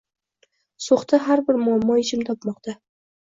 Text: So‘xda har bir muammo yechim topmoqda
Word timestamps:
So‘xda 0.85 1.19
har 1.27 1.43
bir 1.49 1.59
muammo 1.65 1.99
yechim 1.99 2.23
topmoqda 2.31 2.75